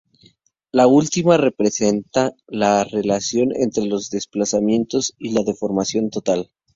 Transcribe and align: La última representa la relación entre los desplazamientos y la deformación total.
La 0.71 0.87
última 0.87 1.37
representa 1.37 2.31
la 2.47 2.83
relación 2.85 3.49
entre 3.55 3.85
los 3.85 4.09
desplazamientos 4.09 5.13
y 5.19 5.31
la 5.33 5.43
deformación 5.43 6.09
total. 6.09 6.49